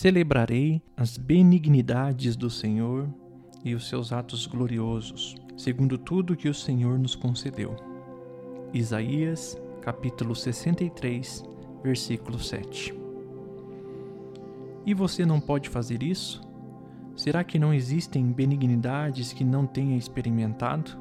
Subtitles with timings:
[0.00, 3.08] Celebrarei as benignidades do Senhor
[3.64, 7.74] e os seus atos gloriosos, segundo tudo que o Senhor nos concedeu.
[8.72, 11.42] Isaías, capítulo 63,
[11.82, 12.94] versículo 7.
[14.86, 16.42] E você não pode fazer isso?
[17.16, 20.96] Será que não existem benignidades que não tenha experimentado?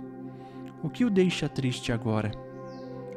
[0.82, 2.32] O que o deixa triste agora?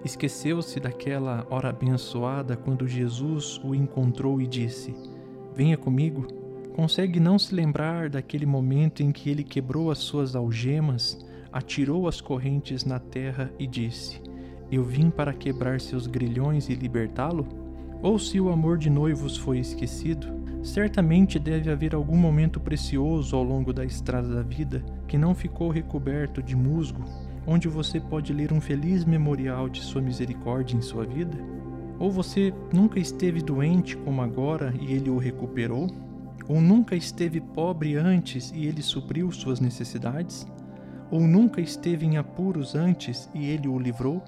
[0.05, 4.95] Esqueceu-se daquela hora abençoada quando Jesus o encontrou e disse:
[5.61, 6.27] Venha comigo.
[6.75, 11.18] Consegue não se lembrar daquele momento em que ele quebrou as suas algemas,
[11.53, 14.23] atirou as correntes na terra e disse:
[14.73, 17.46] Eu vim para quebrar seus grilhões e libertá-lo?
[18.01, 20.29] Ou se o amor de noivos foi esquecido,
[20.63, 25.68] certamente deve haver algum momento precioso ao longo da estrada da vida que não ficou
[25.68, 27.04] recoberto de musgo
[27.46, 31.37] onde você pode ler um feliz memorial de sua misericórdia em sua vida?
[32.00, 35.86] Ou você nunca esteve doente como agora e ele o recuperou?
[36.48, 40.47] Ou nunca esteve pobre antes e ele supriu suas necessidades?
[41.11, 44.23] Ou nunca esteve em apuros antes e ele o livrou?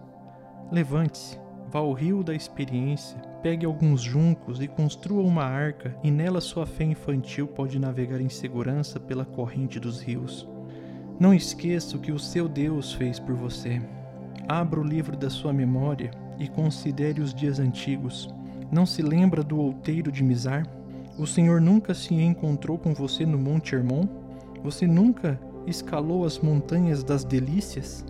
[0.70, 1.38] Levante-se,
[1.70, 6.66] vá ao rio da experiência, pegue alguns juncos e construa uma arca, e nela sua
[6.66, 10.46] fé infantil pode navegar em segurança pela corrente dos rios.
[11.18, 13.80] Não esqueça o que o seu Deus fez por você.
[14.46, 16.10] Abra o livro da sua memória
[16.42, 18.28] e considere os dias antigos.
[18.70, 20.66] Não se lembra do outeiro de Mizar?
[21.16, 24.08] O Senhor nunca se encontrou com você no Monte Hermon?
[24.64, 28.04] Você nunca escalou as montanhas das delícias?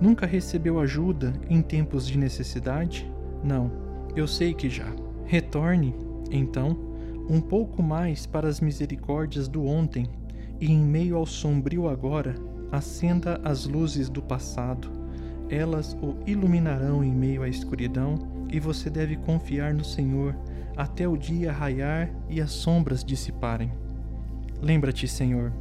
[0.00, 3.10] Nunca recebeu ajuda em tempos de necessidade?
[3.44, 3.70] Não,
[4.14, 4.90] eu sei que já.
[5.26, 5.94] Retorne,
[6.30, 6.78] então,
[7.28, 10.06] um pouco mais para as misericórdias do ontem
[10.60, 12.34] e em meio ao sombrio agora,
[12.72, 14.88] acenda as luzes do passado.
[15.48, 18.18] Elas o iluminarão em meio à escuridão,
[18.50, 20.34] e você deve confiar no Senhor
[20.76, 23.72] até o dia raiar e as sombras dissiparem.
[24.60, 25.52] Lembra-te, Senhor,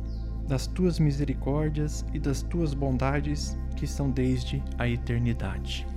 [0.48, 5.88] das tuas misericórdias e das tuas bondades que são desde a eternidade.